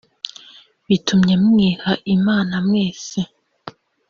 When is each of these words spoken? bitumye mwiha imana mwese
bitumye 0.87 1.35
mwiha 1.45 1.91
imana 2.15 2.55
mwese 2.67 3.19